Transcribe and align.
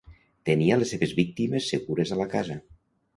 Tenia 0.49 0.77
les 0.83 0.93
seves 0.95 1.13
víctimes 1.19 1.67
segures 1.73 2.15
a 2.17 2.17
la 2.21 2.25
casa. 2.33 2.57